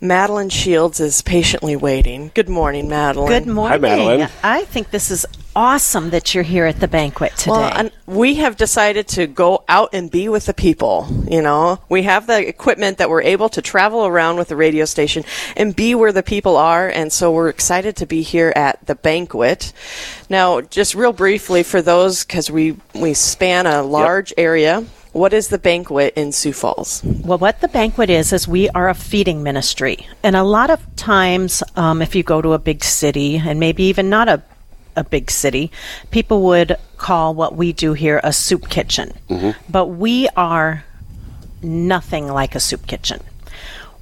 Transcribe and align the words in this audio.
Madeline 0.00 0.48
Shields 0.48 1.00
is 1.00 1.22
patiently 1.22 1.74
waiting. 1.74 2.30
Good 2.32 2.48
morning, 2.48 2.88
Madeline. 2.88 3.28
Good 3.28 3.52
morning. 3.52 3.80
Madeline. 3.80 4.28
I 4.44 4.64
think 4.64 4.90
this 4.90 5.10
is 5.10 5.26
awesome 5.56 6.10
that 6.10 6.34
you're 6.36 6.44
here 6.44 6.66
at 6.66 6.78
the 6.78 6.86
banquet 6.86 7.32
today. 7.36 7.50
Well, 7.50 7.72
and 7.74 7.90
we 8.06 8.36
have 8.36 8.56
decided 8.56 9.08
to 9.08 9.26
go 9.26 9.64
out 9.68 9.90
and 9.92 10.08
be 10.08 10.28
with 10.28 10.46
the 10.46 10.54
people. 10.54 11.08
You 11.28 11.42
know, 11.42 11.80
we 11.88 12.04
have 12.04 12.28
the 12.28 12.46
equipment 12.46 12.98
that 12.98 13.10
we're 13.10 13.22
able 13.22 13.48
to 13.48 13.60
travel 13.60 14.06
around 14.06 14.36
with 14.36 14.46
the 14.46 14.54
radio 14.54 14.84
station 14.84 15.24
and 15.56 15.74
be 15.74 15.96
where 15.96 16.12
the 16.12 16.22
people 16.22 16.56
are. 16.56 16.88
And 16.88 17.12
so 17.12 17.32
we're 17.32 17.48
excited 17.48 17.96
to 17.96 18.06
be 18.06 18.22
here 18.22 18.52
at 18.54 18.86
the 18.86 18.94
banquet. 18.94 19.72
Now, 20.30 20.60
just 20.60 20.94
real 20.94 21.12
briefly 21.12 21.64
for 21.64 21.82
those, 21.82 22.24
because 22.24 22.52
we, 22.52 22.76
we 22.94 23.14
span 23.14 23.66
a 23.66 23.82
large 23.82 24.32
area. 24.36 24.84
What 25.18 25.32
is 25.32 25.48
the 25.48 25.58
banquet 25.58 26.14
in 26.14 26.30
Sioux 26.30 26.52
Falls? 26.52 27.02
Well, 27.02 27.38
what 27.38 27.60
the 27.60 27.66
banquet 27.66 28.08
is, 28.08 28.32
is 28.32 28.46
we 28.46 28.68
are 28.68 28.88
a 28.88 28.94
feeding 28.94 29.42
ministry. 29.42 30.06
And 30.22 30.36
a 30.36 30.44
lot 30.44 30.70
of 30.70 30.78
times, 30.94 31.60
um, 31.74 32.00
if 32.00 32.14
you 32.14 32.22
go 32.22 32.40
to 32.40 32.52
a 32.52 32.58
big 32.60 32.84
city, 32.84 33.34
and 33.36 33.58
maybe 33.58 33.82
even 33.82 34.08
not 34.08 34.28
a, 34.28 34.40
a 34.94 35.02
big 35.02 35.32
city, 35.32 35.72
people 36.12 36.42
would 36.42 36.76
call 36.98 37.34
what 37.34 37.56
we 37.56 37.72
do 37.72 37.94
here 37.94 38.20
a 38.22 38.32
soup 38.32 38.68
kitchen. 38.68 39.12
But 39.68 39.86
we 39.86 40.28
are 40.36 40.84
nothing 41.62 42.28
like 42.28 42.54
a 42.54 42.60
soup 42.60 42.86
kitchen. 42.86 43.20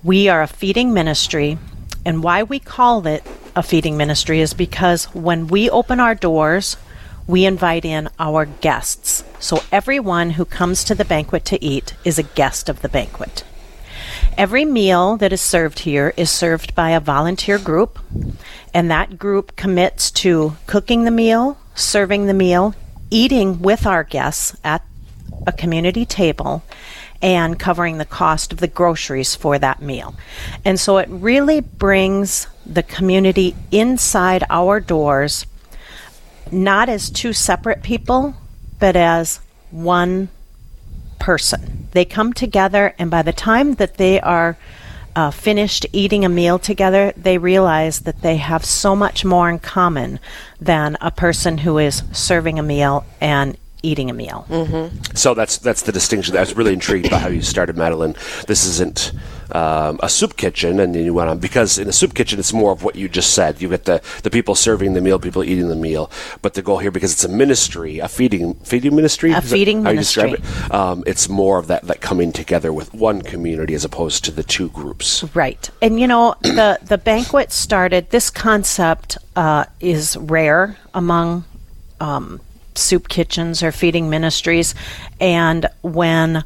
We 0.05 0.29
are 0.29 0.43
a 0.43 0.47
feeding 0.47 0.93
ministry, 0.93 1.57
and 2.05 2.23
why 2.23 2.43
we 2.43 2.59
call 2.59 3.07
it 3.07 3.25
a 3.57 3.63
feeding 3.63 3.97
ministry 3.97 4.43
is 4.43 4.53
because 4.53 5.07
when 5.15 5.47
we 5.47 5.71
open 5.71 5.99
our 5.99 6.15
doors, 6.15 6.77
we 7.27 7.45
invite 7.45 7.85
in 7.85 8.09
our 8.19 8.45
guests. 8.47 9.25
So 9.39 9.63
everyone 9.73 10.31
who 10.31 10.45
comes 10.45 10.85
to 10.85 10.95
the 10.95 11.05
banquet 11.05 11.45
to 11.47 11.65
eat 11.65 11.95
is 12.05 12.19
a 12.19 12.23
guest 12.23 12.69
of 12.69 12.83
the 12.83 12.89
banquet. 12.89 13.45
Every 14.37 14.65
meal 14.65 15.17
that 15.17 15.33
is 15.33 15.41
served 15.41 15.81
here 15.81 16.13
is 16.17 16.31
served 16.31 16.75
by 16.75 16.91
a 16.91 17.01
volunteer 17.01 17.59
group, 17.59 17.99
and 18.73 18.91
that 18.91 19.19
group 19.19 19.57
commits 19.57 20.11
to 20.13 20.57
cooking 20.67 21.05
the 21.05 21.11
meal, 21.11 21.59
serving 21.75 22.27
the 22.27 22.35
meal, 22.35 22.75
eating 23.11 23.61
with 23.61 23.87
our 23.87 24.05
guests 24.05 24.57
at 24.63 24.83
a 25.47 25.53
community 25.53 26.05
table, 26.05 26.63
and 27.23 27.59
covering 27.59 27.99
the 27.99 28.05
cost 28.05 28.53
of 28.53 28.59
the 28.59 28.69
groceries 28.69 29.35
for 29.35 29.59
that 29.59 29.81
meal. 29.81 30.15
And 30.65 30.79
so 30.79 30.99
it 30.99 31.09
really 31.09 31.61
brings 31.61 32.47
the 32.67 32.83
community 32.83 33.57
inside 33.71 34.45
our 34.51 34.81
doors, 34.81 35.47
not 36.53 36.89
as 36.89 37.11
two 37.11 37.33
separate 37.33 37.83
people, 37.83 38.35
but 38.79 38.97
as 38.97 39.41
one 39.71 40.29
person. 41.19 41.89
They 41.93 42.05
come 42.05 42.33
together, 42.33 42.95
and 42.99 43.11
by 43.11 43.23
the 43.23 43.33
time 43.33 43.75
that 43.75 43.97
they 43.97 44.21
are 44.21 44.57
uh, 45.15 45.31
finished 45.31 45.87
eating 45.93 46.25
a 46.25 46.29
meal 46.29 46.59
together, 46.59 47.13
they 47.17 47.39
realize 47.39 48.01
that 48.01 48.21
they 48.21 48.37
have 48.37 48.65
so 48.65 48.95
much 48.95 49.25
more 49.25 49.49
in 49.49 49.59
common 49.59 50.21
than 50.61 50.97
a 51.01 51.11
person 51.11 51.59
who 51.59 51.79
is 51.79 52.03
serving 52.13 52.59
a 52.59 52.63
meal 52.63 53.05
and 53.21 53.57
eating 53.83 54.11
a 54.11 54.13
meal. 54.13 54.45
So 55.15 55.33
that's 55.33 55.59
that's 55.59 55.83
the 55.83 55.93
distinction. 55.93 56.37
I 56.37 56.41
was 56.41 56.55
really 56.55 56.73
intrigued 56.75 57.11
by 57.11 57.19
how 57.19 57.29
you 57.29 57.41
started, 57.41 57.77
Madeline. 57.77 58.15
This 58.47 58.67
isn't 58.67 59.13
um, 59.53 60.01
a 60.03 60.09
soup 60.09 60.37
kitchen, 60.37 60.81
and 60.81 60.95
then 60.95 61.05
you 61.05 61.15
went 61.15 61.31
on 61.31 61.39
because 61.39 61.79
in 61.79 61.89
a 61.89 61.93
soup 61.93 62.15
kitchen 62.15 62.39
it's 62.39 62.53
more 62.53 62.73
of 62.73 62.83
what 62.83 62.97
you 62.97 63.09
just 63.09 63.35
said. 63.35 63.61
You 63.63 63.69
get 63.69 63.85
the 63.85 64.03
the 64.23 64.31
people 64.31 64.55
serving 64.55 64.95
the 64.95 65.01
meal, 65.01 65.19
people 65.19 65.45
eating 65.45 65.69
the 65.69 65.77
meal. 65.77 66.11
But 66.43 66.55
the 66.55 66.63
goal 66.63 66.79
here, 66.79 66.91
because 66.91 67.13
it's 67.13 67.25
a 67.25 67.29
ministry, 67.29 67.99
a 67.99 68.09
feeding 68.09 68.55
feeding 68.55 68.95
ministry, 68.97 69.33
A 69.33 69.41
feeding 69.41 69.85
how 69.85 69.91
you 69.91 69.99
describe 69.99 70.31
ministry. 70.31 70.65
it? 70.67 70.75
Um, 70.75 71.05
it's 71.07 71.29
more 71.29 71.59
of 71.59 71.67
that 71.69 71.83
that 71.85 72.01
coming 72.01 72.33
together 72.33 72.73
with 72.73 72.93
one 72.95 73.23
community 73.23 73.75
as 73.75 73.85
opposed 73.85 74.25
to 74.25 74.31
the 74.31 74.43
two 74.43 74.69
groups. 74.71 75.25
Right. 75.35 75.69
And 75.81 76.01
you 76.01 76.07
know, 76.07 76.35
the 76.43 76.79
the 76.83 76.99
banquet 76.99 77.53
started 77.53 78.11
this 78.11 78.31
concept 78.31 79.19
uh, 79.37 79.65
is 79.81 80.17
rare 80.17 80.77
among 80.95 81.45
um, 82.01 82.41
soup 82.75 83.09
kitchens 83.09 83.63
or 83.63 83.73
feeding 83.73 84.11
ministries. 84.11 84.75
And 85.21 85.67
when 85.83 86.45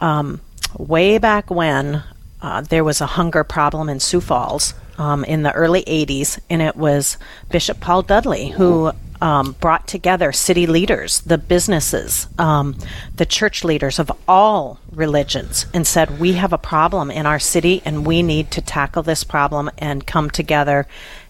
um, 0.00 0.40
way 0.78 1.18
back 1.18 1.50
when 1.50 2.02
uh, 2.42 2.60
there 2.60 2.84
was 2.84 3.00
a 3.00 3.06
hunger 3.06 3.44
problem 3.44 3.88
in 3.88 4.00
Sioux 4.00 4.20
Falls 4.20 4.74
um, 4.98 5.24
in 5.24 5.42
the 5.42 5.52
early 5.52 5.82
80s, 5.84 6.38
and 6.48 6.62
it 6.62 6.76
was 6.76 7.18
Bishop 7.50 7.80
Paul 7.80 8.02
Dudley 8.02 8.48
who 8.48 8.92
um, 9.20 9.52
brought 9.60 9.86
together 9.86 10.32
city 10.32 10.66
leaders, 10.66 11.20
the 11.22 11.38
businesses, 11.38 12.28
um, 12.38 12.76
the 13.14 13.26
church 13.26 13.64
leaders 13.64 13.98
of 13.98 14.12
all 14.28 14.78
religions, 14.90 15.66
and 15.72 15.86
said, 15.86 16.20
We 16.20 16.32
have 16.34 16.52
a 16.52 16.58
problem 16.58 17.10
in 17.10 17.26
our 17.26 17.38
city, 17.38 17.82
and 17.84 18.06
we 18.06 18.22
need 18.22 18.50
to 18.52 18.60
tackle 18.60 19.02
this 19.02 19.24
problem 19.24 19.70
and 19.78 20.06
come 20.06 20.30
together 20.30 20.86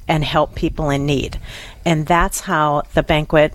and 0.08 0.24
help 0.24 0.54
people 0.54 0.90
in 0.90 1.06
need. 1.06 1.38
And 1.84 2.06
that's 2.06 2.40
how 2.40 2.82
the 2.94 3.02
banquet 3.02 3.54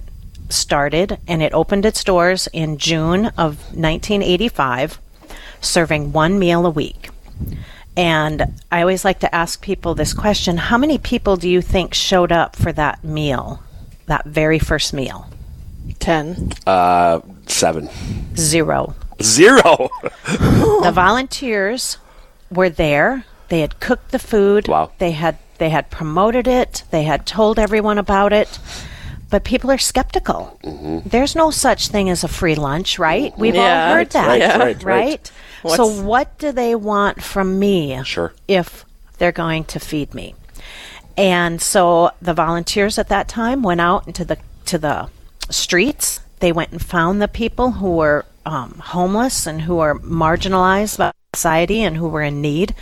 started, 0.50 1.18
and 1.28 1.42
it 1.42 1.54
opened 1.54 1.86
its 1.86 2.04
doors 2.04 2.48
in 2.54 2.78
June 2.78 3.28
of 3.38 3.60
1985, 3.76 5.00
serving 5.62 6.12
one 6.12 6.40
meal 6.40 6.66
a 6.66 6.70
week. 6.70 7.11
And 7.98 8.62
I 8.72 8.82
always 8.82 9.04
like 9.04 9.20
to 9.20 9.36
ask 9.36 9.62
people 9.62 9.96
this 9.96 10.14
question 10.14 10.58
How 10.58 10.78
many 10.78 10.98
people 10.98 11.36
do 11.36 11.50
you 11.50 11.62
think 11.62 11.94
showed 11.94 12.32
up 12.32 12.56
for 12.56 12.72
that 12.74 13.04
meal, 13.04 13.62
that 14.06 14.26
very 14.26 14.60
first 14.60 14.94
meal? 14.94 15.28
Ten. 16.00 16.52
Uh, 16.66 17.20
seven 17.48 17.90
Zero. 18.36 18.96
zero. 19.22 19.90
the 20.26 20.92
volunteers 20.94 21.98
were 22.50 22.70
there. 22.70 23.26
They 23.50 23.60
had 23.60 23.80
cooked 23.82 24.12
the 24.12 24.20
food. 24.20 24.68
Wow. 24.68 24.92
They 25.00 25.12
had 25.12 25.38
they 25.58 25.70
had 25.70 25.92
promoted 25.92 26.48
it. 26.48 26.84
They 26.92 27.04
had 27.04 27.26
told 27.26 27.60
everyone 27.60 27.98
about 27.98 28.32
it. 28.34 28.58
But 29.30 29.44
people 29.46 29.70
are 29.72 29.78
skeptical. 29.78 30.60
There's 31.06 31.36
no 31.36 31.52
such 31.52 31.88
thing 31.88 32.10
as 32.10 32.24
a 32.26 32.28
free 32.28 32.56
lunch, 32.56 33.00
right? 33.00 33.38
We've 33.38 33.56
Yeah, 33.56 33.88
all 33.90 33.94
heard 33.96 34.10
that, 34.12 34.28
right, 34.28 34.42
right, 34.42 34.60
right. 34.60 34.84
right? 34.84 35.32
So 35.68 35.86
what 35.86 36.38
do 36.38 36.52
they 36.52 36.76
want 36.76 37.22
from 37.22 37.60
me? 37.60 38.02
Sure. 38.04 38.34
If 38.48 38.86
they're 39.18 39.32
going 39.32 39.66
to 39.66 39.80
feed 39.80 40.14
me. 40.14 40.36
And 41.18 41.62
so 41.62 42.12
the 42.22 42.34
volunteers 42.34 42.98
at 42.98 43.10
that 43.10 43.28
time 43.28 43.62
went 43.62 43.82
out 43.82 44.08
into 44.08 44.26
the 44.26 44.38
to 44.66 44.78
the 44.78 45.10
streets. 45.50 46.22
They 46.40 46.52
went 46.52 46.72
and 46.72 46.82
found 46.82 47.22
the 47.22 47.28
people 47.28 47.72
who 47.72 47.98
were 47.98 48.26
um, 48.46 48.82
homeless 48.84 49.46
and 49.46 49.62
who 49.62 49.80
are 49.80 49.96
marginalized 50.00 50.98
by 50.98 51.12
society 51.36 51.84
and 51.84 51.98
who 51.98 52.08
were 52.08 52.24
in 52.24 52.42
need, 52.42 52.74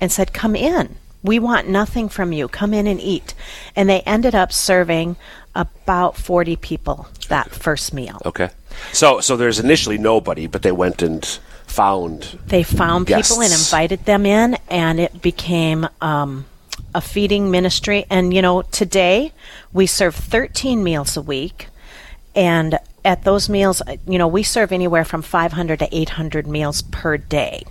and 0.00 0.10
said, 0.10 0.32
"Come 0.32 0.56
in. 0.56 0.96
We 1.22 1.38
want 1.38 1.68
nothing 1.68 2.08
from 2.08 2.32
you. 2.32 2.48
Come 2.48 2.74
in 2.74 2.86
and 2.86 3.00
eat." 3.00 3.34
And 3.76 3.88
they 3.88 4.00
ended 4.00 4.34
up 4.34 4.52
serving 4.52 5.16
about 5.54 6.16
forty 6.16 6.56
people 6.56 7.06
that 7.28 7.50
first 7.50 7.94
meal. 7.94 8.20
Okay. 8.24 8.50
So 8.92 9.20
so 9.20 9.36
there's 9.36 9.60
initially 9.60 9.98
nobody, 9.98 10.48
but 10.48 10.62
they 10.62 10.72
went 10.72 11.02
and 11.02 11.38
found. 11.74 12.38
They 12.46 12.62
found 12.62 13.06
people 13.06 13.40
and 13.40 13.52
invited 13.52 14.04
them 14.04 14.26
in, 14.26 14.56
and 14.68 15.00
it 15.00 15.20
became 15.20 15.88
um, 16.00 16.46
a 16.94 17.00
feeding 17.00 17.50
ministry. 17.50 18.06
And 18.08 18.32
you 18.32 18.42
know, 18.42 18.62
today 18.62 19.32
we 19.72 19.86
serve 19.86 20.14
13 20.14 20.82
meals 20.82 21.16
a 21.16 21.22
week, 21.22 21.68
and 22.34 22.78
at 23.04 23.24
those 23.24 23.48
meals, 23.48 23.82
uh, 23.82 23.96
you 24.06 24.18
know, 24.18 24.28
we 24.28 24.42
serve 24.42 24.72
anywhere 24.72 25.04
from 25.04 25.22
500 25.22 25.78
to 25.80 25.96
800 25.96 26.46
meals 26.46 26.82
per 26.82 27.16
day. 27.16 27.64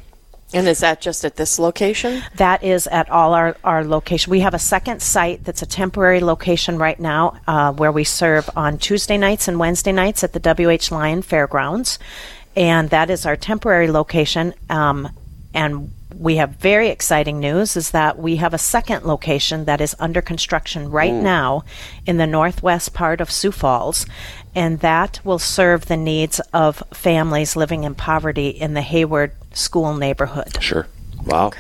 And 0.53 0.67
is 0.67 0.81
that 0.81 1.01
just 1.01 1.25
at 1.25 1.35
this 1.35 1.57
location? 1.57 2.21
That 2.35 2.63
is 2.63 2.85
at 2.85 3.09
all 3.09 3.33
our, 3.33 3.57
our 3.63 3.83
location. 3.83 4.29
We 4.29 4.41
have 4.41 4.53
a 4.53 4.59
second 4.59 5.01
site 5.01 5.43
that's 5.43 5.63
a 5.63 5.65
temporary 5.65 6.19
location 6.19 6.77
right 6.77 6.99
now 6.99 7.39
uh, 7.47 7.73
where 7.73 7.91
we 7.91 8.03
serve 8.03 8.47
on 8.55 8.77
Tuesday 8.77 9.17
nights 9.17 9.47
and 9.47 9.57
Wednesday 9.57 9.91
nights 9.91 10.23
at 10.23 10.33
the 10.33 10.39
WH 10.39 10.91
Lyon 10.91 11.23
Fairgrounds. 11.23 11.97
And 12.55 12.89
that 12.89 13.09
is 13.09 13.25
our 13.25 13.35
temporary 13.35 13.89
location. 13.89 14.53
Um, 14.69 15.09
and 15.53 15.91
we 16.15 16.35
have 16.37 16.51
very 16.51 16.89
exciting 16.89 17.39
news 17.39 17.75
is 17.75 17.91
that 17.91 18.17
we 18.17 18.37
have 18.37 18.53
a 18.53 18.57
second 18.57 19.03
location 19.03 19.65
that 19.65 19.81
is 19.81 19.95
under 19.99 20.21
construction 20.21 20.89
right 20.89 21.13
now 21.13 21.63
in 22.05 22.17
the 22.17 22.27
northwest 22.27 22.93
part 22.93 23.19
of 23.21 23.31
Sioux 23.31 23.51
Falls. 23.51 24.05
And 24.55 24.79
that 24.81 25.19
will 25.23 25.39
serve 25.39 25.85
the 25.85 25.97
needs 25.97 26.39
of 26.53 26.83
families 26.91 27.55
living 27.55 27.83
in 27.83 27.95
poverty 27.95 28.49
in 28.49 28.73
the 28.73 28.81
Hayward 28.81 29.33
School 29.53 29.95
neighborhood. 29.95 30.61
Sure. 30.61 30.87
Wow. 31.25 31.51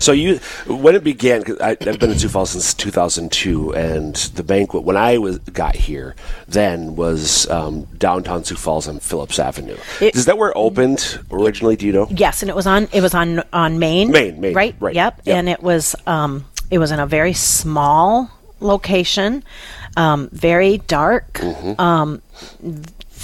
So 0.00 0.12
you, 0.12 0.36
when 0.66 0.94
it 0.94 1.04
began, 1.04 1.42
'cause 1.44 1.58
I, 1.60 1.70
I've 1.70 1.98
been 1.98 2.10
in 2.10 2.18
Sioux 2.18 2.28
Falls 2.28 2.50
since 2.50 2.74
2002, 2.74 3.74
and 3.74 4.14
the 4.34 4.42
banquet 4.42 4.84
when 4.84 4.96
I 4.96 5.18
was 5.18 5.38
got 5.38 5.74
here 5.76 6.14
then 6.48 6.96
was 6.96 7.48
um, 7.50 7.84
downtown 7.98 8.42
Sioux 8.44 8.56
Falls 8.56 8.88
on 8.88 8.98
Phillips 9.00 9.38
Avenue. 9.38 9.76
It- 10.00 10.16
Is 10.16 10.24
that 10.26 10.38
where 10.38 10.50
it 10.50 10.54
opened 10.56 11.20
originally? 11.30 11.76
Do 11.76 11.86
you 11.86 11.92
know? 11.92 12.06
Yes, 12.10 12.42
and 12.42 12.48
it 12.50 12.56
was 12.56 12.66
on 12.66 12.88
it 12.92 13.00
was 13.00 13.14
on 13.14 13.42
on 13.52 13.78
Main. 13.78 14.10
Main, 14.10 14.40
Main, 14.40 14.54
right? 14.54 14.74
right. 14.80 14.94
Yep. 14.94 15.22
Yep. 15.24 15.36
And 15.36 15.48
it 15.48 15.62
was 15.62 15.94
um 16.06 16.44
it 16.70 16.78
was 16.78 16.90
in 16.90 16.98
a 16.98 17.06
very 17.06 17.32
small 17.32 18.30
location, 18.60 19.44
um, 19.96 20.28
very 20.32 20.78
dark. 20.78 21.34
Mm-hmm. 21.34 21.80
Um, 21.80 22.22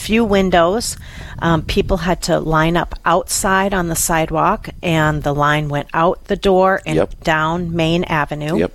few 0.02 0.25
windows. 0.25 0.96
Um, 1.38 1.62
people 1.62 1.99
had 1.99 2.20
to 2.22 2.40
line 2.40 2.76
up 2.76 2.94
outside 3.04 3.72
on 3.72 3.88
the 3.88 3.96
sidewalk, 3.96 4.69
and 4.82 5.22
the 5.22 5.34
line 5.34 5.69
went 5.69 5.88
out 5.94 6.25
the 6.25 6.37
door 6.37 6.81
and 6.87 6.96
Yep. 6.96 7.25
down 7.25 7.75
Main 7.75 8.04
Avenue. 8.04 8.56
Yep. 8.58 8.72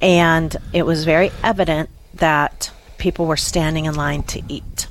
And 0.00 0.56
it 0.72 0.84
was 0.86 1.04
very 1.04 1.30
evident 1.42 1.88
that 2.14 2.70
people 2.98 3.26
were 3.26 3.36
standing 3.36 3.84
in 3.86 3.94
line 3.94 4.22
to 4.24 4.40
eat. 4.48 4.86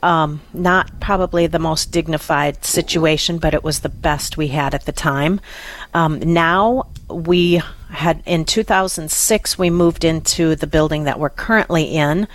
Um, 0.00 0.40
not 0.54 1.00
probably 1.00 1.48
the 1.48 1.58
most 1.58 1.90
dignified 1.90 2.64
situation, 2.64 3.38
but 3.38 3.52
it 3.52 3.64
was 3.64 3.80
the 3.80 3.88
best 3.88 4.36
we 4.36 4.48
had 4.48 4.72
at 4.74 4.86
the 4.86 4.92
time. 4.92 5.40
Um, 5.92 6.20
now 6.20 6.86
we 7.10 7.60
had 7.90 8.22
in 8.24 8.44
2006 8.44 9.58
we 9.58 9.70
moved 9.70 10.04
into 10.04 10.54
the 10.54 10.66
building 10.68 11.04
that 11.04 11.18
we're 11.18 11.30
currently 11.30 11.84
in, 11.84 12.28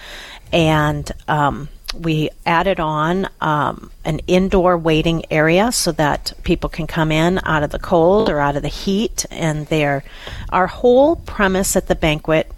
and 0.51 1.09
um, 1.27 1.69
we 1.93 2.29
added 2.45 2.79
on 2.79 3.29
um, 3.41 3.91
an 4.05 4.19
indoor 4.27 4.77
waiting 4.77 5.23
area 5.31 5.71
so 5.71 5.91
that 5.93 6.33
people 6.43 6.69
can 6.69 6.87
come 6.87 7.11
in 7.11 7.39
out 7.43 7.63
of 7.63 7.71
the 7.71 7.79
cold 7.79 8.29
or 8.29 8.39
out 8.39 8.55
of 8.55 8.61
the 8.61 8.67
heat. 8.67 9.25
And 9.31 9.67
there, 9.67 10.03
our 10.49 10.67
whole 10.67 11.15
premise 11.15 11.75
at 11.75 11.87
the 11.87 11.95
banquet 11.95 12.51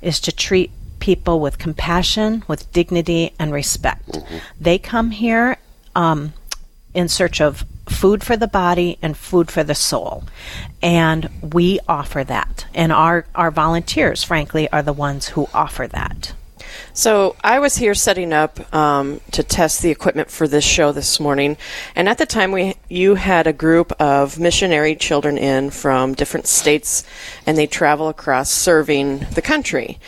is 0.00 0.20
to 0.20 0.32
treat 0.32 0.70
people 1.00 1.40
with 1.40 1.58
compassion, 1.58 2.44
with 2.46 2.70
dignity, 2.72 3.32
and 3.38 3.52
respect. 3.52 4.18
They 4.60 4.78
come 4.78 5.10
here 5.10 5.56
um, 5.94 6.32
in 6.94 7.08
search 7.08 7.40
of 7.40 7.64
food 7.88 8.22
for 8.22 8.36
the 8.36 8.46
body 8.46 8.98
and 9.02 9.16
food 9.16 9.50
for 9.50 9.64
the 9.64 9.74
soul. 9.74 10.24
And 10.80 11.28
we 11.52 11.80
offer 11.88 12.24
that. 12.24 12.66
And 12.74 12.92
our, 12.92 13.26
our 13.34 13.50
volunteers, 13.50 14.22
frankly, 14.22 14.70
are 14.70 14.82
the 14.82 14.92
ones 14.92 15.28
who 15.28 15.48
offer 15.52 15.88
that. 15.88 16.34
So 16.94 17.36
I 17.42 17.58
was 17.58 17.76
here 17.76 17.94
setting 17.94 18.34
up 18.34 18.74
um, 18.74 19.22
to 19.30 19.42
test 19.42 19.80
the 19.80 19.90
equipment 19.90 20.30
for 20.30 20.46
this 20.46 20.62
show 20.62 20.92
this 20.92 21.18
morning, 21.18 21.56
and 21.96 22.06
at 22.06 22.18
the 22.18 22.26
time 22.26 22.52
we 22.52 22.76
you 22.90 23.14
had 23.14 23.46
a 23.46 23.52
group 23.54 23.92
of 23.98 24.38
missionary 24.38 24.94
children 24.94 25.38
in 25.38 25.70
from 25.70 26.12
different 26.12 26.46
states, 26.46 27.04
and 27.46 27.56
they 27.56 27.66
travel 27.66 28.08
across 28.08 28.50
serving 28.50 29.20
the 29.34 29.40
country. 29.40 29.98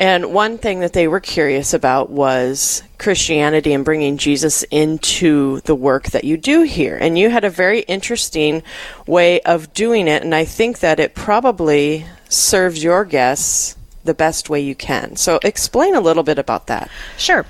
And 0.00 0.34
one 0.34 0.58
thing 0.58 0.80
that 0.80 0.94
they 0.94 1.06
were 1.06 1.20
curious 1.20 1.74
about 1.74 2.10
was 2.10 2.82
Christianity 2.98 3.72
and 3.72 3.84
bringing 3.84 4.16
Jesus 4.16 4.64
into 4.64 5.60
the 5.60 5.76
work 5.76 6.06
that 6.06 6.24
you 6.24 6.36
do 6.36 6.62
here. 6.62 6.96
And 6.96 7.18
you 7.18 7.28
had 7.30 7.44
a 7.44 7.50
very 7.50 7.80
interesting 7.80 8.64
way 9.06 9.42
of 9.42 9.72
doing 9.74 10.08
it, 10.08 10.24
and 10.24 10.34
I 10.34 10.44
think 10.44 10.80
that 10.80 10.98
it 10.98 11.14
probably 11.14 12.04
serves 12.28 12.82
your 12.82 13.04
guests 13.04 13.76
the 14.04 14.14
best 14.14 14.48
way 14.48 14.60
you 14.60 14.74
can. 14.74 15.16
So 15.16 15.38
explain 15.42 15.94
a 15.94 16.00
little 16.00 16.22
bit 16.22 16.38
about 16.38 16.66
that. 16.68 16.90
Sure. 17.18 17.44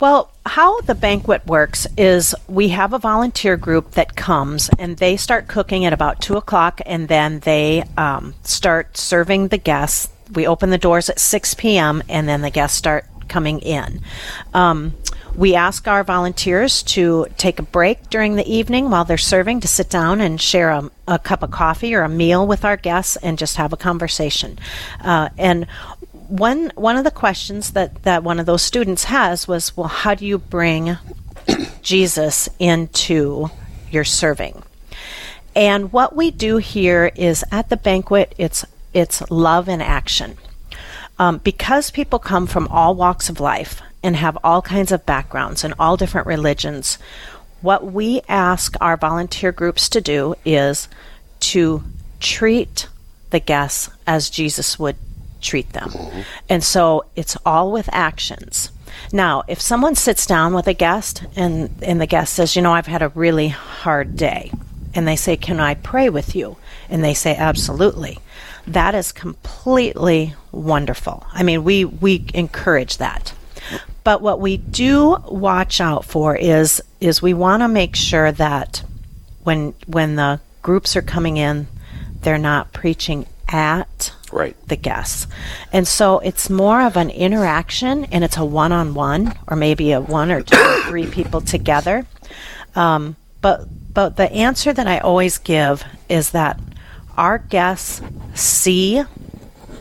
Well, 0.00 0.30
how 0.46 0.80
the 0.82 0.94
banquet 0.94 1.46
works 1.46 1.86
is 1.96 2.34
we 2.48 2.68
have 2.68 2.92
a 2.92 2.98
volunteer 2.98 3.56
group 3.56 3.92
that 3.92 4.14
comes 4.16 4.70
and 4.78 4.96
they 4.98 5.16
start 5.16 5.48
cooking 5.48 5.84
at 5.84 5.92
about 5.92 6.20
two 6.20 6.36
o'clock 6.36 6.80
and 6.84 7.08
then 7.08 7.40
they 7.40 7.84
um, 7.96 8.34
start 8.42 8.96
serving 8.96 9.48
the 9.48 9.58
guests. 9.58 10.10
We 10.34 10.46
open 10.46 10.70
the 10.70 10.78
doors 10.78 11.08
at 11.08 11.18
6 11.18 11.54
p.m. 11.54 12.02
and 12.08 12.28
then 12.28 12.42
the 12.42 12.50
guests 12.50 12.76
start 12.76 13.06
coming 13.28 13.60
in. 13.60 14.00
Um, 14.52 14.94
we 15.36 15.56
ask 15.56 15.88
our 15.88 16.04
volunteers 16.04 16.82
to 16.84 17.26
take 17.36 17.58
a 17.58 17.62
break 17.62 18.08
during 18.08 18.36
the 18.36 18.46
evening 18.48 18.90
while 18.90 19.04
they're 19.04 19.18
serving 19.18 19.60
to 19.60 19.68
sit 19.68 19.90
down 19.90 20.20
and 20.20 20.40
share 20.40 20.70
a, 20.70 20.90
a 21.08 21.18
cup 21.18 21.42
of 21.42 21.50
coffee 21.50 21.94
or 21.94 22.02
a 22.02 22.08
meal 22.08 22.46
with 22.46 22.64
our 22.64 22.76
guests 22.76 23.16
and 23.16 23.36
just 23.36 23.56
have 23.56 23.72
a 23.72 23.76
conversation. 23.76 24.58
Uh, 25.00 25.30
and 25.36 25.66
one 26.28 26.72
one 26.74 26.96
of 26.96 27.04
the 27.04 27.10
questions 27.10 27.72
that, 27.72 28.02
that 28.02 28.22
one 28.22 28.40
of 28.40 28.46
those 28.46 28.62
students 28.62 29.04
has 29.04 29.46
was, 29.46 29.76
well, 29.76 29.88
how 29.88 30.14
do 30.14 30.26
you 30.26 30.38
bring 30.38 30.96
Jesus 31.82 32.48
into 32.58 33.50
your 33.90 34.04
serving? 34.04 34.62
And 35.54 35.92
what 35.92 36.16
we 36.16 36.30
do 36.30 36.56
here 36.56 37.12
is 37.14 37.44
at 37.52 37.68
the 37.68 37.76
banquet, 37.76 38.34
it's 38.38 38.64
it's 38.92 39.28
love 39.30 39.68
in 39.68 39.80
action. 39.80 40.36
Um, 41.18 41.38
because 41.38 41.90
people 41.90 42.18
come 42.18 42.46
from 42.46 42.66
all 42.68 42.94
walks 42.94 43.28
of 43.28 43.38
life 43.38 43.80
and 44.02 44.16
have 44.16 44.36
all 44.42 44.62
kinds 44.62 44.90
of 44.90 45.06
backgrounds 45.06 45.62
and 45.62 45.74
all 45.78 45.96
different 45.96 46.26
religions, 46.26 46.98
what 47.60 47.92
we 47.92 48.20
ask 48.28 48.76
our 48.80 48.96
volunteer 48.96 49.52
groups 49.52 49.88
to 49.90 50.00
do 50.00 50.34
is 50.44 50.88
to 51.40 51.84
treat 52.20 52.88
the 53.30 53.40
guests 53.40 53.90
as 54.06 54.28
Jesus 54.28 54.78
would 54.78 54.96
treat 55.44 55.72
them. 55.72 55.92
And 56.48 56.64
so 56.64 57.04
it's 57.14 57.36
all 57.44 57.70
with 57.70 57.88
actions. 57.92 58.70
Now, 59.12 59.44
if 59.48 59.60
someone 59.60 59.94
sits 59.94 60.26
down 60.26 60.54
with 60.54 60.66
a 60.66 60.74
guest 60.74 61.24
and, 61.36 61.70
and 61.82 62.00
the 62.00 62.06
guest 62.06 62.34
says, 62.34 62.56
You 62.56 62.62
know, 62.62 62.72
I've 62.72 62.86
had 62.86 63.02
a 63.02 63.10
really 63.10 63.48
hard 63.48 64.16
day, 64.16 64.50
and 64.94 65.06
they 65.06 65.16
say, 65.16 65.36
Can 65.36 65.60
I 65.60 65.74
pray 65.74 66.08
with 66.08 66.34
you? 66.34 66.56
And 66.88 67.04
they 67.04 67.14
say, 67.14 67.36
Absolutely. 67.36 68.18
That 68.66 68.94
is 68.94 69.12
completely 69.12 70.34
wonderful. 70.50 71.26
I 71.32 71.42
mean, 71.42 71.64
we, 71.64 71.84
we 71.84 72.24
encourage 72.32 72.96
that. 72.98 73.34
But 74.04 74.20
what 74.20 74.40
we 74.40 74.58
do 74.58 75.16
watch 75.28 75.80
out 75.80 76.04
for 76.04 76.36
is 76.36 76.82
is 77.00 77.22
we 77.22 77.34
want 77.34 77.62
to 77.62 77.68
make 77.68 77.96
sure 77.96 78.30
that 78.32 78.82
when 79.44 79.74
when 79.86 80.16
the 80.16 80.40
groups 80.62 80.94
are 80.94 81.02
coming 81.02 81.38
in, 81.38 81.66
they're 82.20 82.38
not 82.38 82.72
preaching 82.74 83.26
at 83.48 84.12
Right. 84.34 84.56
the 84.66 84.74
guests. 84.74 85.28
And 85.72 85.86
so 85.86 86.18
it's 86.18 86.50
more 86.50 86.82
of 86.82 86.96
an 86.96 87.08
interaction 87.08 88.06
and 88.06 88.24
it's 88.24 88.36
a 88.36 88.44
one 88.44 88.72
on 88.72 88.92
one 88.92 89.32
or 89.46 89.56
maybe 89.56 89.92
a 89.92 90.00
one 90.00 90.32
or 90.32 90.42
two 90.42 90.58
or 90.58 90.82
three 90.88 91.06
people 91.18 91.40
together. 91.40 92.04
Um, 92.74 93.14
but 93.40 93.68
but 93.94 94.16
the 94.16 94.30
answer 94.32 94.72
that 94.72 94.88
I 94.88 94.98
always 94.98 95.38
give 95.38 95.84
is 96.08 96.30
that 96.30 96.58
our 97.16 97.38
guests 97.38 98.02
see 98.34 99.04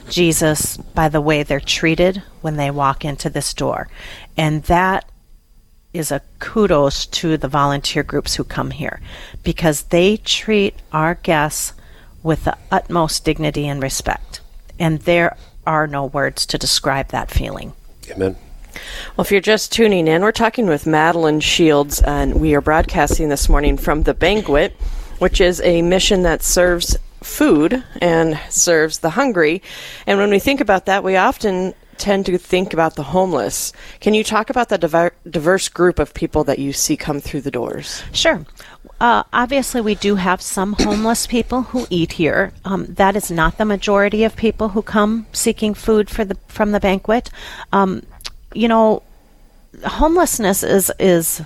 Jesus 0.08 0.78
by 0.78 1.10
the 1.10 1.22
way 1.22 1.42
they're 1.42 1.60
treated 1.60 2.22
when 2.42 2.56
they 2.56 2.70
walk 2.70 3.04
into 3.04 3.32
this 3.32 3.56
door. 3.56 3.88
And 4.38 4.62
that 4.64 5.10
is 5.94 6.12
a 6.12 6.22
kudos 6.38 7.08
to 7.08 7.38
the 7.38 7.48
volunteer 7.48 8.04
groups 8.04 8.36
who 8.36 8.44
come 8.44 8.70
here 8.70 9.02
because 9.42 9.84
they 9.84 10.18
treat 10.18 10.76
our 10.92 11.16
guests 11.16 11.74
with 12.22 12.44
the 12.46 12.58
utmost 12.72 13.26
dignity 13.26 13.68
and 13.68 13.82
respect. 13.82 14.42
And 14.84 15.00
there 15.00 15.38
are 15.66 15.88
no 15.88 16.08
words 16.08 16.46
to 16.48 16.58
describe 16.58 17.08
that 17.08 17.32
feeling. 17.32 17.72
Amen. 18.12 18.36
Well, 19.16 19.24
if 19.24 19.32
you're 19.32 19.40
just 19.40 19.72
tuning 19.72 20.10
in, 20.10 20.22
we're 20.22 20.34
talking 20.34 20.68
with 20.68 20.86
Madeline 20.86 21.40
Shields, 21.40 22.02
and 22.02 22.42
we 22.42 22.54
are 22.54 22.60
broadcasting 22.60 23.30
this 23.30 23.48
morning 23.48 23.78
from 23.78 24.04
the 24.04 24.14
banquet, 24.14 24.74
which 25.20 25.40
is 25.40 25.62
a 25.62 25.82
mission 25.84 26.24
that 26.24 26.44
serves 26.44 26.98
food 27.22 27.82
and 28.02 28.38
serves 28.50 29.00
the 29.00 29.12
hungry. 29.12 29.62
And 30.06 30.20
when 30.20 30.30
we 30.30 30.40
think 30.40 30.60
about 30.60 30.86
that, 30.88 31.02
we 31.02 31.16
often 31.16 31.74
tend 31.98 32.26
to 32.26 32.38
think 32.38 32.74
about 32.74 32.96
the 32.96 33.04
homeless. 33.04 33.74
Can 34.00 34.14
you 34.14 34.24
talk 34.24 34.50
about 34.50 34.70
the 34.70 34.78
diver- 34.78 35.14
diverse 35.30 35.70
group 35.70 36.00
of 36.00 36.14
people 36.14 36.44
that 36.46 36.60
you 36.60 36.74
see 36.74 36.98
come 36.98 37.20
through 37.20 37.42
the 37.42 37.52
doors? 37.52 38.04
Sure. 38.12 38.46
Uh, 39.00 39.24
obviously, 39.34 39.82
we 39.82 39.96
do 39.96 40.16
have 40.16 40.42
some 40.42 40.74
homeless 40.74 41.28
people 41.28 41.64
who 41.64 41.86
eat 41.90 42.14
here. 42.14 42.52
Um, 42.64 42.86
that 42.86 43.16
is 43.16 43.30
not 43.32 43.58
the 43.58 43.66
majority 43.66 44.24
of 44.24 44.36
people 44.36 44.70
who 44.70 44.82
come 44.82 45.26
seeking 45.34 45.74
food 45.74 46.10
for 46.10 46.24
the 46.24 46.38
from 46.48 46.72
the 46.72 46.80
banquet. 46.80 47.30
Um, 47.72 48.04
you 48.54 48.68
know, 48.68 49.04
homelessness 49.84 50.64
is 50.64 50.92
is 51.00 51.42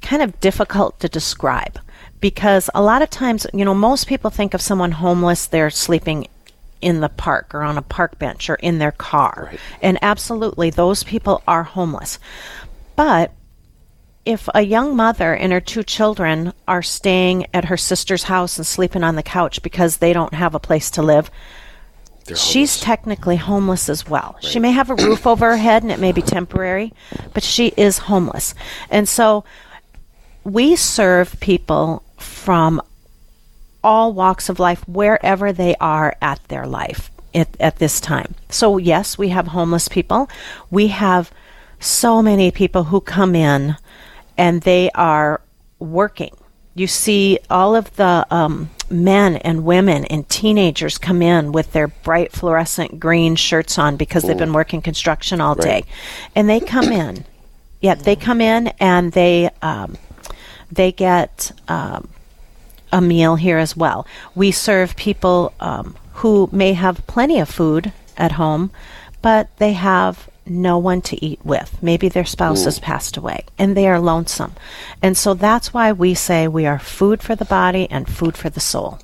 kind 0.00 0.22
of 0.22 0.38
difficult 0.40 0.98
to 1.00 1.08
describe 1.08 1.78
because 2.20 2.68
a 2.74 2.82
lot 2.82 3.02
of 3.02 3.10
times, 3.10 3.46
you 3.52 3.64
know, 3.64 3.74
most 3.74 4.06
people 4.06 4.30
think 4.30 4.54
of 4.54 4.60
someone 4.60 4.92
homeless, 4.92 5.46
they're 5.46 5.70
sleeping 5.70 6.26
in 6.82 7.00
the 7.00 7.08
park 7.08 7.54
or 7.54 7.62
on 7.62 7.78
a 7.78 7.82
park 7.82 8.18
bench 8.18 8.50
or 8.50 8.56
in 8.56 8.78
their 8.78 8.92
car. 8.92 9.48
Right. 9.50 9.60
And 9.80 9.98
absolutely, 10.02 10.70
those 10.70 11.04
people 11.04 11.42
are 11.48 11.62
homeless. 11.62 12.18
But 12.96 13.32
if 14.24 14.48
a 14.54 14.62
young 14.62 14.94
mother 14.94 15.34
and 15.34 15.52
her 15.52 15.60
two 15.60 15.82
children 15.82 16.52
are 16.68 16.82
staying 16.82 17.46
at 17.54 17.64
her 17.66 17.76
sister's 17.76 18.24
house 18.24 18.58
and 18.58 18.66
sleeping 18.66 19.02
on 19.02 19.16
the 19.16 19.22
couch 19.22 19.62
because 19.62 19.96
they 19.96 20.12
don't 20.12 20.34
have 20.34 20.54
a 20.54 20.60
place 20.60 20.90
to 20.92 21.02
live, 21.02 21.30
she's 22.36 22.78
technically 22.78 23.36
homeless 23.36 23.88
as 23.88 24.08
well. 24.08 24.36
She 24.40 24.60
may 24.60 24.70
have 24.70 24.90
a 24.90 24.94
roof 24.94 25.26
over 25.26 25.50
her 25.50 25.56
head 25.56 25.82
and 25.82 25.90
it 25.90 25.98
may 25.98 26.12
be 26.12 26.22
temporary, 26.22 26.92
but 27.34 27.42
she 27.42 27.68
is 27.76 27.98
homeless. 27.98 28.54
And 28.90 29.08
so 29.08 29.44
we 30.44 30.76
serve 30.76 31.38
people 31.40 32.04
from 32.18 32.80
all 33.82 34.12
walks 34.12 34.48
of 34.48 34.58
life 34.58 34.86
wherever 34.88 35.52
they 35.52 35.74
are 35.76 36.16
at 36.20 36.42
their 36.48 36.66
life 36.66 37.10
at, 37.34 37.56
at 37.60 37.76
this 37.78 38.00
time. 38.00 38.34
So, 38.48 38.78
yes, 38.78 39.18
we 39.18 39.28
have 39.30 39.48
homeless 39.48 39.88
people. 39.88 40.28
We 40.70 40.88
have 40.88 41.30
so 41.80 42.22
many 42.22 42.50
people 42.50 42.84
who 42.84 43.00
come 43.00 43.34
in 43.34 43.76
and 44.38 44.62
they 44.62 44.90
are 44.94 45.40
working. 45.78 46.36
You 46.74 46.86
see 46.86 47.38
all 47.50 47.74
of 47.74 47.94
the 47.96 48.26
um, 48.30 48.70
men 48.90 49.36
and 49.36 49.64
women 49.64 50.04
and 50.06 50.28
teenagers 50.28 50.96
come 50.96 51.20
in 51.20 51.52
with 51.52 51.72
their 51.72 51.88
bright 51.88 52.32
fluorescent 52.32 52.98
green 52.98 53.36
shirts 53.36 53.78
on 53.78 53.96
because 53.96 54.22
they've 54.22 54.38
been 54.38 54.52
working 54.54 54.80
construction 54.80 55.40
all 55.40 55.54
day. 55.54 55.84
And 56.34 56.48
they 56.48 56.60
come 56.60 56.90
in 56.92 57.24
Yeah, 57.82 57.96
they 57.96 58.14
come 58.14 58.40
in 58.40 58.68
and 58.78 59.12
they 59.12 59.50
um, 59.60 59.98
they 60.70 60.92
get 60.92 61.50
um, 61.66 62.08
a 62.92 63.00
meal 63.00 63.36
here 63.36 63.58
as 63.58 63.76
well. 63.76 64.06
We 64.34 64.50
serve 64.50 64.96
people 64.96 65.52
um, 65.60 65.96
who 66.14 66.48
may 66.52 66.74
have 66.74 67.06
plenty 67.06 67.40
of 67.40 67.48
food 67.48 67.92
at 68.16 68.32
home, 68.32 68.70
but 69.22 69.48
they 69.56 69.72
have 69.72 70.28
no 70.44 70.78
one 70.78 71.00
to 71.02 71.24
eat 71.24 71.40
with. 71.44 71.82
Maybe 71.82 72.08
their 72.08 72.24
spouse 72.24 72.64
has 72.64 72.78
passed 72.78 73.16
away 73.16 73.44
and 73.58 73.76
they 73.76 73.86
are 73.86 74.00
lonesome. 74.00 74.52
And 75.00 75.16
so 75.16 75.34
that's 75.34 75.72
why 75.72 75.92
we 75.92 76.14
say 76.14 76.48
we 76.48 76.66
are 76.66 76.78
food 76.78 77.22
for 77.22 77.34
the 77.34 77.44
body 77.44 77.88
and 77.90 78.08
food 78.08 78.36
for 78.36 78.50
the 78.50 78.60
soul. 78.60 78.98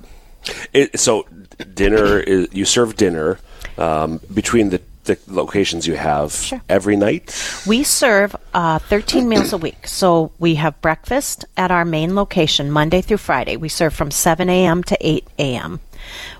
It, 0.73 0.99
so 0.99 1.27
dinner 1.73 2.19
is 2.19 2.47
you 2.51 2.65
serve 2.65 2.95
dinner 2.95 3.39
um, 3.77 4.19
between 4.33 4.69
the, 4.69 4.81
the 5.09 5.33
locations 5.33 5.85
you 5.87 5.95
have 5.95 6.31
Sure. 6.31 6.61
every 6.69 6.95
night. 6.95 7.33
We 7.67 7.83
serve 7.83 8.35
uh, 8.53 8.79
13 8.79 9.27
meals 9.31 9.53
a 9.53 9.57
week. 9.57 9.87
So 9.87 10.31
we 10.39 10.55
have 10.55 10.79
breakfast 10.81 11.45
at 11.57 11.71
our 11.71 11.85
main 11.85 12.15
location 12.15 12.71
Monday 12.71 13.01
through 13.01 13.17
Friday. 13.17 13.57
We 13.57 13.69
serve 13.69 13.93
from 13.93 14.11
7 14.11 14.49
a.m. 14.49 14.83
to 14.83 14.97
8 14.99 15.27
a.m. 15.39 15.79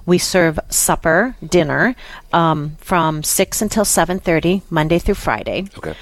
We 0.05 0.17
serve 0.17 0.57
supper, 0.69 1.35
dinner 1.45 1.95
um, 2.31 2.77
from 2.79 3.23
6 3.23 3.61
until 3.61 3.83
7:30 3.83 4.61
Monday 4.69 4.99
through 4.99 5.15
Friday. 5.15 5.65
Okay. 5.77 5.93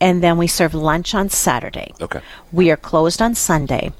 And 0.00 0.22
then 0.22 0.36
we 0.36 0.46
serve 0.46 0.74
lunch 0.74 1.14
on 1.14 1.30
Saturday. 1.30 1.92
Okay. 2.00 2.20
We 2.52 2.70
are 2.70 2.76
closed 2.76 3.22
on 3.22 3.34
Sunday. 3.34 3.92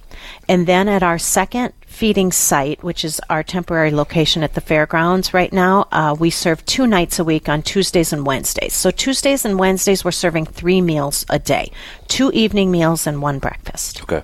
And 0.49 0.66
then 0.66 0.88
at 0.88 1.02
our 1.02 1.18
second 1.18 1.73
feeding 1.87 2.30
site, 2.30 2.82
which 2.85 3.04
is 3.04 3.20
our 3.30 3.42
temporary 3.42 3.90
location 3.90 4.42
at 4.42 4.54
the 4.54 4.61
fairgrounds 4.61 5.32
right 5.32 5.52
now, 5.52 5.88
uh, 5.92 6.14
we 6.18 6.30
serve 6.30 6.64
two 6.66 6.87
nights 6.87 7.18
a 7.18 7.25
week 7.25 7.49
on 7.49 7.62
Tuesdays 7.62 8.12
and 8.12 8.26
Wednesdays. 8.26 8.75
So 8.75 8.90
Tuesdays 8.90 9.44
and 9.44 9.58
Wednesdays, 9.58 10.04
we're 10.04 10.11
serving 10.11 10.46
three 10.46 10.80
meals 10.80 11.25
a 11.28 11.38
day 11.38 11.70
two 12.08 12.30
evening 12.32 12.70
meals 12.70 13.06
and 13.06 13.20
one 13.20 13.38
breakfast. 13.38 14.02
Okay. 14.02 14.23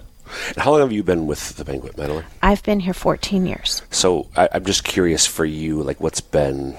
How 0.57 0.71
long 0.71 0.81
have 0.81 0.93
you 0.93 1.03
been 1.03 1.27
with 1.27 1.57
the 1.57 1.65
banquet, 1.65 1.99
Madeline? 1.99 2.25
I've 2.43 2.63
been 2.63 2.81
here 2.81 2.95
14 2.95 3.45
years. 3.45 3.83
So 3.91 4.29
I, 4.35 4.49
I'm 4.53 4.65
just 4.65 4.83
curious 4.85 5.27
for 5.27 5.45
you, 5.45 5.83
like 5.83 6.01
what's 6.01 6.23
been. 6.23 6.75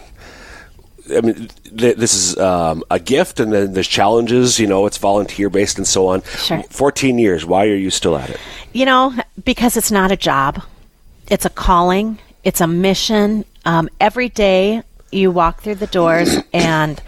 I 1.12 1.22
mean, 1.22 1.50
th- 1.78 1.98
this 1.98 2.14
is 2.14 2.38
um, 2.38 2.84
a 2.90 3.00
gift, 3.00 3.40
and 3.40 3.52
then 3.52 3.74
there's 3.74 3.88
challenges. 3.88 4.60
You 4.60 4.68
know, 4.68 4.86
it's 4.86 4.98
volunteer 4.98 5.50
based 5.50 5.78
and 5.78 5.88
so 5.88 6.08
on. 6.08 6.22
Sure. 6.24 6.64
14 6.64 7.20
years. 7.20 7.46
Why 7.46 7.68
are 7.68 7.76
you 7.76 7.90
still 7.90 8.18
at 8.18 8.30
it? 8.30 8.40
You 8.72 8.86
know, 8.86 9.14
because 9.44 9.76
it's 9.78 9.92
not 9.92 10.12
a 10.12 10.18
job, 10.18 10.64
it's 11.30 11.46
a 11.46 11.50
calling, 11.50 12.20
it's 12.44 12.62
a 12.62 12.68
mission. 12.68 13.46
Um, 13.66 13.90
every 14.00 14.30
day 14.30 14.84
you 15.12 15.32
walk 15.32 15.62
through 15.62 15.76
the 15.76 15.88
doors, 15.88 16.38
and 16.54 17.02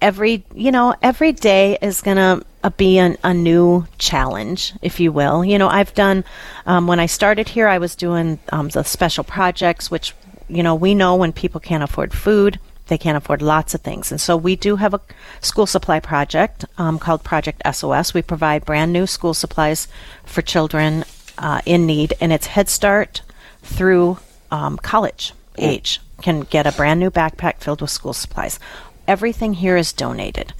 every 0.00 0.44
you 0.54 0.70
know 0.70 0.94
every 1.02 1.32
day 1.32 1.78
is 1.82 2.00
gonna 2.00 2.42
uh, 2.64 2.70
be 2.70 2.98
an, 2.98 3.16
a 3.22 3.34
new 3.34 3.86
challenge, 3.98 4.72
if 4.82 5.00
you 5.00 5.12
will. 5.12 5.44
You 5.44 5.58
know, 5.58 5.68
I've 5.68 5.94
done 5.94 6.24
um, 6.66 6.86
when 6.86 6.98
I 7.00 7.06
started 7.06 7.48
here, 7.48 7.68
I 7.68 7.78
was 7.78 7.94
doing 7.94 8.38
um, 8.50 8.68
the 8.70 8.82
special 8.82 9.24
projects, 9.24 9.90
which 9.90 10.14
you 10.48 10.62
know 10.62 10.74
we 10.74 10.94
know 10.94 11.16
when 11.16 11.32
people 11.32 11.60
can't 11.60 11.82
afford 11.82 12.12
food. 12.12 12.58
They 12.92 12.98
can't 12.98 13.16
afford 13.16 13.40
lots 13.40 13.72
of 13.72 13.80
things. 13.80 14.10
And 14.10 14.20
so 14.20 14.36
we 14.36 14.54
do 14.54 14.76
have 14.76 14.92
a 14.92 15.00
school 15.40 15.64
supply 15.64 15.98
project 15.98 16.66
um, 16.76 16.98
called 16.98 17.24
Project 17.24 17.62
SOS. 17.72 18.12
We 18.12 18.20
provide 18.20 18.66
brand 18.66 18.92
new 18.92 19.06
school 19.06 19.32
supplies 19.32 19.88
for 20.26 20.42
children 20.42 21.06
uh, 21.38 21.62
in 21.64 21.86
need, 21.86 22.12
and 22.20 22.34
it's 22.34 22.48
Head 22.48 22.68
Start 22.68 23.22
through 23.62 24.18
um, 24.50 24.76
college 24.76 25.32
age 25.56 26.00
can 26.20 26.40
get 26.42 26.66
a 26.66 26.72
brand 26.72 27.00
new 27.00 27.10
backpack 27.10 27.60
filled 27.60 27.80
with 27.80 27.88
school 27.88 28.12
supplies. 28.12 28.60
Everything 29.08 29.54
here 29.54 29.78
is 29.78 29.94
donated. 29.94 30.52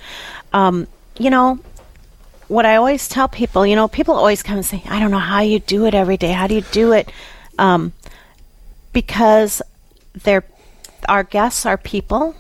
Um, 0.55 0.89
you 1.19 1.29
know, 1.29 1.59
what 2.49 2.65
I 2.65 2.77
always 2.77 3.11
tell 3.11 3.29
people, 3.29 3.67
you 3.67 3.77
know, 3.77 3.89
people 3.89 4.15
always 4.15 4.43
come 4.43 4.57
and 4.57 4.65
say, 4.65 4.83
I 4.89 5.01
don't 5.01 5.11
know 5.11 5.19
how 5.19 5.41
you 5.41 5.59
do 5.59 5.85
it 5.85 5.93
every 5.93 6.17
day. 6.17 6.33
How 6.33 6.47
do 6.47 6.55
you 6.55 6.65
do 6.73 6.93
it? 6.93 7.13
Um, 7.59 7.93
because 8.95 9.61
they're 10.15 10.45
our 11.09 11.23
guests 11.23 11.67
are 11.67 11.77
people. 11.77 12.35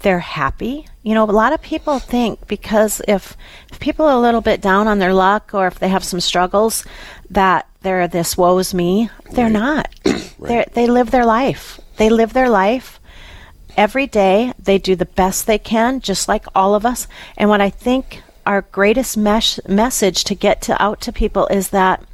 They're 0.00 0.20
happy. 0.20 0.86
You 1.02 1.14
know, 1.14 1.24
a 1.24 1.30
lot 1.30 1.52
of 1.52 1.62
people 1.62 1.98
think 1.98 2.46
because 2.46 3.00
if, 3.06 3.36
if 3.70 3.78
people 3.80 4.06
are 4.06 4.16
a 4.16 4.20
little 4.20 4.40
bit 4.40 4.60
down 4.60 4.88
on 4.88 4.98
their 4.98 5.14
luck 5.14 5.50
or 5.54 5.66
if 5.66 5.78
they 5.78 5.88
have 5.88 6.04
some 6.04 6.20
struggles, 6.20 6.84
that 7.30 7.68
they're 7.82 8.08
this 8.08 8.36
woe's 8.36 8.74
me. 8.74 9.10
They're 9.32 9.50
not. 9.50 9.88
They're, 10.38 10.66
they 10.72 10.88
live 10.88 11.12
their 11.12 11.24
life. 11.24 11.80
They 11.98 12.10
live 12.10 12.32
their 12.32 12.50
life 12.50 12.98
every 13.76 14.08
day. 14.08 14.52
They 14.58 14.78
do 14.78 14.96
the 14.96 15.06
best 15.06 15.46
they 15.46 15.58
can, 15.58 16.00
just 16.00 16.26
like 16.26 16.44
all 16.54 16.74
of 16.74 16.84
us. 16.84 17.06
And 17.36 17.48
what 17.48 17.60
I 17.60 17.70
think 17.70 18.22
our 18.44 18.62
greatest 18.62 19.16
mesh- 19.16 19.60
message 19.68 20.24
to 20.24 20.34
get 20.34 20.60
to 20.62 20.82
out 20.82 21.00
to 21.02 21.12
people 21.12 21.46
is 21.46 21.70
that 21.70 22.04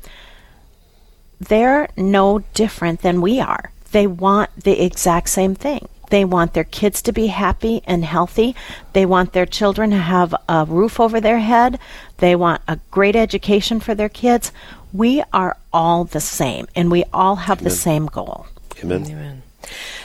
they're 1.41 1.89
no 1.97 2.41
different 2.55 3.03
than 3.03 3.21
we 3.21 3.41
are. 3.41 3.73
They 3.93 4.07
want 4.07 4.51
the 4.65 4.83
exact 4.85 5.29
same 5.31 5.55
thing. 5.55 5.89
They 6.11 6.25
want 6.25 6.55
their 6.55 6.65
kids 6.65 7.03
to 7.03 7.13
be 7.13 7.27
happy 7.27 7.83
and 7.87 8.05
healthy. 8.05 8.57
They 8.93 9.05
want 9.05 9.33
their 9.33 9.47
children 9.47 9.91
to 9.91 9.99
have 9.99 10.35
a 10.49 10.65
roof 10.65 11.01
over 11.01 11.21
their 11.21 11.39
head. 11.39 11.79
They 12.19 12.35
want 12.35 12.63
a 12.67 12.79
great 12.91 13.17
education 13.17 13.81
for 13.81 13.95
their 13.95 14.09
kids. 14.09 14.53
We 14.93 15.23
are 15.33 15.57
all 15.73 16.05
the 16.05 16.21
same, 16.21 16.67
and 16.75 16.91
we 16.91 17.05
all 17.13 17.37
have 17.37 17.63
the 17.63 17.71
same 17.71 18.07
goal. 18.07 18.47
Amen. 18.83 19.05
Amen. 19.07 19.43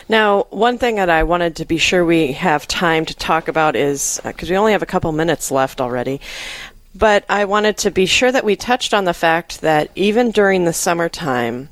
Now, 0.09 0.43
one 0.49 0.77
thing 0.77 0.95
that 0.95 1.09
I 1.09 1.23
wanted 1.23 1.55
to 1.57 1.65
be 1.65 1.77
sure 1.77 2.03
we 2.03 2.33
have 2.33 2.67
time 2.67 3.05
to 3.05 3.15
talk 3.15 3.47
about 3.47 3.77
is 3.77 4.19
uh, 4.23 4.29
because 4.29 4.49
we 4.49 4.57
only 4.57 4.73
have 4.73 4.81
a 4.81 4.87
couple 4.87 5.11
minutes 5.13 5.51
left 5.51 5.79
already, 5.79 6.19
but 6.93 7.23
I 7.29 7.45
wanted 7.45 7.77
to 7.77 7.91
be 7.91 8.05
sure 8.05 8.31
that 8.31 8.43
we 8.43 8.57
touched 8.57 8.93
on 8.93 9.05
the 9.05 9.13
fact 9.13 9.61
that 9.61 9.89
even 9.95 10.31
during 10.31 10.65
the 10.65 10.73
summertime, 10.73 11.69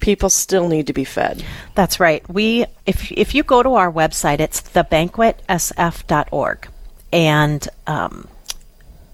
people 0.00 0.30
still 0.30 0.68
need 0.68 0.86
to 0.88 0.92
be 0.92 1.04
fed. 1.04 1.44
That's 1.74 2.00
right. 2.00 2.28
We 2.28 2.66
if 2.86 3.12
if 3.12 3.34
you 3.34 3.42
go 3.42 3.62
to 3.62 3.74
our 3.74 3.92
website, 3.92 4.40
it's 4.40 4.60
thebanquetsf.org, 4.60 6.68
and 7.12 7.68
um, 7.86 8.28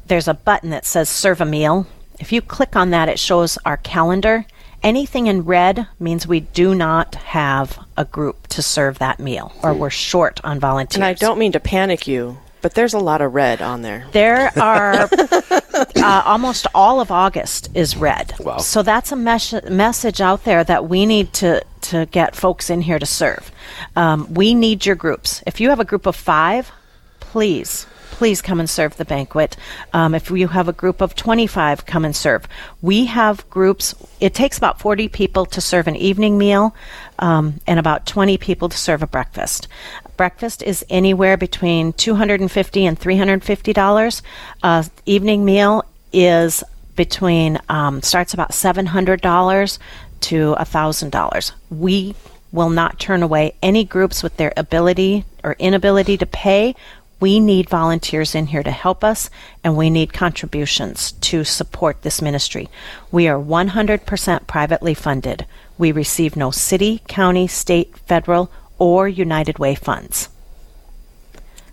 there's 0.07 0.29
a 0.29 0.35
button 0.35 0.71
that 0.71 0.87
says 0.87 1.09
"Serve 1.09 1.41
a 1.41 1.45
Meal." 1.45 1.87
If 2.19 2.33
you 2.33 2.41
click 2.41 2.77
on 2.77 2.91
that, 2.91 3.09
it 3.09 3.19
shows 3.19 3.59
our 3.67 3.77
calendar. 3.77 4.47
Anything 4.83 5.27
in 5.27 5.45
red 5.45 5.89
means 5.99 6.27
we 6.27 6.41
do 6.41 6.75
not 6.75 7.17
have 7.17 7.85
a 7.97 8.05
group 8.05 8.47
to 8.49 8.63
serve 8.63 8.99
that 8.99 9.19
meal, 9.19 9.53
or 9.63 9.75
we're 9.75 9.91
short 9.91 10.41
on 10.45 10.61
volunteers. 10.61 10.97
And 10.97 11.05
I 11.05 11.15
don't 11.15 11.39
mean 11.39 11.53
to 11.53 11.61
panic 11.61 12.07
you, 12.07 12.39
but 12.67 12.75
there's 12.75 12.95
a 12.95 12.99
lot 12.99 13.23
of 13.23 13.33
red 13.33 13.63
on 13.63 13.83
there. 13.83 14.09
There 14.11 14.51
are 14.59 15.09
uh, 15.13 16.23
almost 16.25 16.67
all 16.75 17.01
of 17.01 17.13
August 17.13 17.71
is 17.75 17.97
red. 17.97 18.35
Wow. 18.41 18.59
So 18.59 18.83
that's 18.83 19.13
a 19.13 19.17
mes- 19.17 19.63
message 19.71 20.21
out 20.21 20.43
there 20.43 20.65
that 20.65 20.89
we 20.89 21.07
need 21.07 21.33
to 21.35 21.63
to 21.83 22.07
get 22.07 22.35
folks 22.35 22.69
in 22.69 22.81
here 22.81 22.99
to 22.99 23.07
serve. 23.07 23.53
Um, 23.95 24.35
we 24.35 24.53
need 24.53 24.85
your 24.85 24.97
groups. 24.97 25.45
If 25.47 25.61
you 25.61 25.69
have 25.69 25.79
a 25.79 25.85
group 25.85 26.07
of 26.07 26.17
five, 26.17 26.73
please. 27.21 27.87
Please 28.17 28.41
come 28.41 28.61
and 28.61 28.71
serve 28.71 28.97
the 28.97 29.05
banquet. 29.05 29.59
Um, 29.93 30.15
if 30.15 30.31
you 30.31 30.49
have 30.49 30.69
a 30.69 30.73
group 30.73 31.03
of 31.03 31.15
25, 31.15 31.85
come 31.85 32.03
and 32.03 32.17
serve. 32.17 32.49
We 32.81 33.05
have 33.05 33.49
groups, 33.51 33.95
it 34.21 34.33
takes 34.33 34.57
about 34.57 34.81
40 34.81 35.09
people 35.09 35.45
to 35.45 35.61
serve 35.61 35.87
an 35.87 35.97
evening 35.97 36.39
meal 36.39 36.75
um, 37.19 37.61
and 37.67 37.79
about 37.79 38.07
20 38.07 38.39
people 38.39 38.71
to 38.71 38.79
serve 38.79 39.03
a 39.03 39.07
breakfast. 39.07 39.69
Breakfast 40.17 40.63
is 40.63 40.83
anywhere 40.89 41.37
between 41.37 41.93
250 41.93 42.87
and 42.87 42.99
$350. 42.99 44.23
Uh, 44.63 44.85
evening 45.05 45.45
meal 45.45 45.85
is 46.11 46.65
between, 46.97 47.59
um, 47.69 48.01
starts 48.01 48.33
about 48.33 48.53
$700 48.53 49.79
to 50.21 50.55
$1,000. 50.59 51.53
We 51.69 52.15
will 52.51 52.71
not 52.71 52.99
turn 52.99 53.23
away 53.23 53.55
any 53.63 53.85
groups 53.85 54.23
with 54.23 54.39
their 54.39 54.55
ability 54.57 55.27
or 55.45 55.55
inability 55.59 56.17
to 56.17 56.25
pay. 56.25 56.75
We 57.19 57.41
need 57.41 57.71
volunteers 57.71 58.35
in 58.35 58.49
here 58.49 58.63
to 58.63 58.71
help 58.71 59.03
us, 59.03 59.31
and 59.65 59.77
we 59.77 59.89
need 59.89 60.13
contributions 60.13 61.13
to 61.13 61.45
support 61.45 62.03
this 62.03 62.21
ministry. 62.21 62.69
We 63.11 63.27
are 63.29 63.39
100% 63.39 64.47
privately 64.47 64.95
funded. 64.95 65.47
We 65.79 65.93
receive 65.93 66.37
no 66.37 66.51
city, 66.51 67.03
county, 67.09 67.47
state, 67.47 67.97
federal, 67.99 68.51
or 68.79 69.09
United 69.09 69.59
Way 69.59 69.75
funds. 69.75 70.29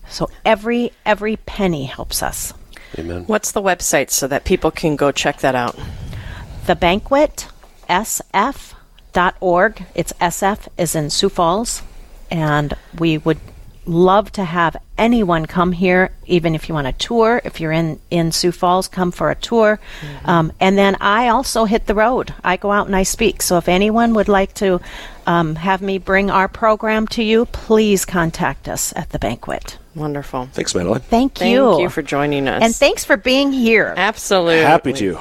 So 0.07 0.29
every 0.45 0.91
every 1.05 1.37
penny 1.37 1.85
helps 1.85 2.21
us. 2.21 2.53
Amen. 2.99 3.23
What's 3.25 3.51
the 3.51 3.61
website 3.61 4.11
so 4.11 4.27
that 4.27 4.45
people 4.45 4.69
can 4.69 4.95
go 4.95 5.11
check 5.11 5.39
that 5.39 5.55
out? 5.55 5.77
The 6.67 6.75
banquet 6.75 7.47
sf.org. 7.89 9.83
It's 9.95 10.13
SF 10.13 10.67
is 10.77 10.95
in 10.95 11.09
Sioux 11.09 11.29
Falls, 11.29 11.81
and 12.31 12.73
we 12.97 13.17
would 13.17 13.39
love 13.85 14.31
to 14.33 14.43
have 14.43 14.77
anyone 14.97 15.45
come 15.45 15.71
here, 15.71 16.11
even 16.25 16.55
if 16.55 16.69
you 16.69 16.75
want 16.75 16.87
a 16.87 16.93
tour. 16.93 17.41
If 17.43 17.59
you're 17.59 17.71
in, 17.71 17.99
in 18.09 18.31
Sioux 18.31 18.51
Falls, 18.51 18.87
come 18.87 19.11
for 19.11 19.31
a 19.31 19.35
tour. 19.35 19.79
Um, 20.25 20.51
and 20.59 20.77
then 20.77 20.95
I 21.01 21.29
also 21.29 21.65
hit 21.65 21.87
the 21.87 21.95
road. 21.95 22.33
I 22.43 22.57
go 22.57 22.71
out 22.71 22.87
and 22.87 22.95
I 22.95 23.03
speak. 23.03 23.41
So 23.41 23.57
if 23.57 23.67
anyone 23.67 24.13
would 24.13 24.27
like 24.27 24.53
to 24.55 24.79
um, 25.25 25.55
have 25.55 25.81
me 25.81 25.97
bring 25.97 26.29
our 26.29 26.47
program 26.47 27.07
to 27.09 27.23
you, 27.23 27.45
please 27.45 28.05
contact 28.05 28.67
us 28.67 28.93
at 28.95 29.09
the 29.09 29.19
banquet. 29.19 29.77
Wonderful. 29.95 30.47
Thanks, 30.53 30.73
Madeline. 30.73 31.01
Thank 31.01 31.35
Thank 31.35 31.51
you. 31.51 31.81
you 31.81 31.89
for 31.89 32.01
joining 32.01 32.47
us. 32.47 32.63
And 32.63 32.75
thanks 32.75 33.05
for 33.05 33.15
being 33.15 33.51
here. 33.51 33.93
Absolutely. 33.95 34.59
Happy 34.59 34.93
to. 34.93 35.15